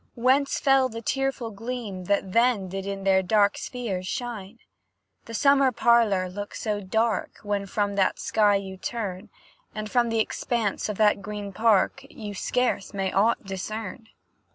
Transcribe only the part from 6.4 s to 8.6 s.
so dark, When from that sky